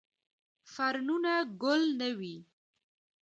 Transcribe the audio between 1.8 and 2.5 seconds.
نه کوي